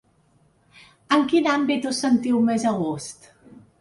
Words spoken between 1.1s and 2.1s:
En quin àmbit us